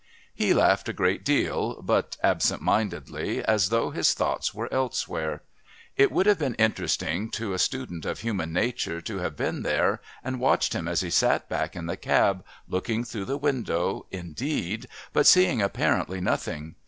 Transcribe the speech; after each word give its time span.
He 0.33 0.51
laughed 0.55 0.89
a 0.89 0.93
great 0.93 1.23
deal, 1.23 1.79
but 1.79 2.17
absent 2.23 2.63
mindedly, 2.63 3.45
as 3.45 3.69
though 3.69 3.91
his 3.91 4.15
thoughts 4.15 4.51
were 4.51 4.67
elsewhere. 4.73 5.43
It 5.95 6.11
would 6.11 6.25
have 6.25 6.39
been 6.39 6.55
interesting 6.55 7.29
to 7.37 7.53
a 7.53 7.59
student 7.59 8.03
of 8.03 8.21
human 8.21 8.51
nature 8.51 8.99
to 9.01 9.17
have 9.19 9.35
been 9.35 9.61
there 9.61 10.01
and 10.23 10.39
watched 10.39 10.73
him 10.73 10.87
as 10.87 11.01
he 11.01 11.11
sat 11.11 11.47
back 11.47 11.75
in 11.75 11.85
the 11.85 11.97
cab, 11.97 12.43
looking 12.67 13.03
through 13.03 13.25
the 13.25 13.37
window, 13.37 14.07
indeed, 14.09 14.87
but 15.13 15.27
seeing 15.27 15.61
apparently 15.61 16.19
nothing. 16.19 16.77